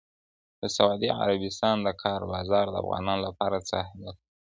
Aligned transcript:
د 0.61 0.63
سعودي 0.75 1.09
عربستان 1.21 1.77
د 1.83 1.89
کار 2.03 2.21
بازار 2.33 2.65
د 2.71 2.75
افغانانو 2.83 3.23
لپاره 3.27 3.57
څه 3.69 3.73
اهمیت 3.83 4.15
لري؟ 4.19 4.29